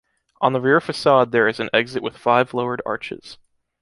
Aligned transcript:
On 0.41 0.51
the 0.51 0.61
rear 0.61 0.81
facade 0.81 1.31
there 1.31 1.47
is 1.47 1.59
an 1.59 1.69
exit 1.73 2.01
with 2.01 2.17
five 2.17 2.55
lowered 2.55 2.81
arches. 2.87 3.37